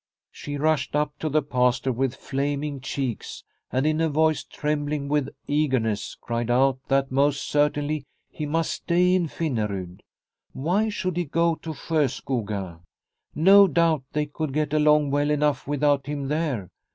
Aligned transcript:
She 0.31 0.57
rushed 0.57 0.95
up 0.95 1.13
to 1.19 1.29
the 1.29 1.43
Pastor 1.43 1.91
with 1.91 2.15
flaming 2.15 2.79
cheeks, 2.79 3.43
and 3.71 3.85
in 3.85 4.01
a 4.01 4.09
voice 4.09 4.43
trembling 4.43 5.07
with 5.07 5.29
eagerness 5.45 6.15
cried 6.19 6.49
out 6.49 6.79
that 6.87 7.11
most 7.11 7.43
certainly 7.47 8.05
he 8.27 8.47
must 8.47 8.71
stay 8.71 9.13
in 9.13 9.27
Finnerud. 9.27 10.01
Why 10.53 10.89
should 10.89 11.17
he 11.17 11.25
go 11.25 11.53
to 11.53 11.75
Sjoskoga? 11.75 12.79
No 13.35 13.67
doubt 13.67 14.01
they 14.11 14.25
could 14.25 14.53
get 14.53 14.73
along 14.73 15.11
well 15.11 15.29
enough 15.29 15.67
without 15.67 16.07
him 16.07 16.29
there. 16.29 16.71